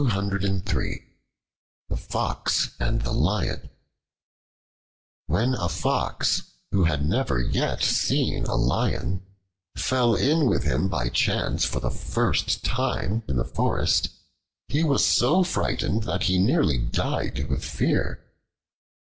[0.01, 1.03] The
[1.95, 3.69] Fox and the Lion
[5.27, 9.21] WHEN A FOX who had never yet seen a Lion,
[9.77, 14.09] fell in with him by chance for the first time in the forest,
[14.69, 18.25] he was so frightened that he nearly died with fear.